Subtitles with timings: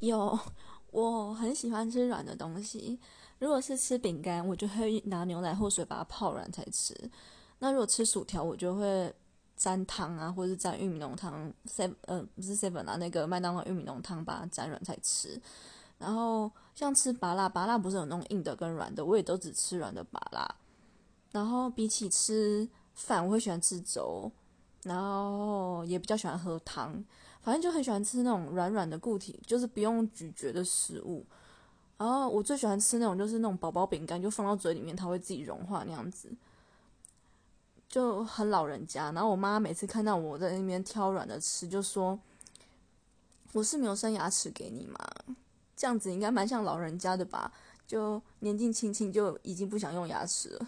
[0.00, 0.38] 有，
[0.90, 2.98] 我很喜欢吃软的东西。
[3.38, 6.94] 如果是吃饼干，我就会拿牛奶或水把它泡软才吃。
[7.58, 9.14] 那如果吃薯条，我就会
[9.56, 11.52] 沾汤啊，或者是沾玉米浓汤。
[11.66, 15.40] seven 呃不是 seven 啊，那个麦当劳玉米浓汤把它沾软才吃。
[15.98, 20.54] 然后像吃拔辣，拔辣不是有那种硬的跟软的，我也都只吃软的拔辣。
[21.30, 24.30] 然后比起吃饭，我会喜欢吃粥，
[24.86, 27.04] 然后也比较喜欢喝汤。
[27.42, 31.24] 反正就很喜欢吃那种软软的固体，就是不用咀嚼的食物。
[31.96, 36.28] 然后我最喜欢吃那种就是那种宝宝饼干，就放到嘴里面它会自己融化那样子，
[37.88, 39.12] 就很老人家。
[39.12, 42.18] 然后我妈每次看到我在那边挑软的吃，就说
[43.54, 44.98] ：“我是没有生牙齿给你吗？
[45.76, 47.52] 这样子应该蛮像老人家的吧？
[47.86, 50.66] 就年纪轻轻就已经不想用牙齿了。”